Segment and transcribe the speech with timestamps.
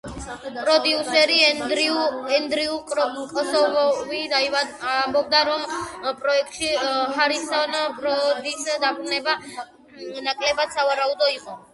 [0.67, 1.33] პროდიუსერი
[2.37, 2.77] ენდრიუ
[3.33, 5.67] კოსოვი ამბობდა, რომ
[6.23, 6.71] პროექტში
[7.19, 9.37] ჰარისონ ფორდის დაბრუნება
[10.31, 11.63] ნაკლებად სავარაუდო იყო.